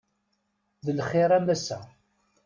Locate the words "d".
0.85-0.87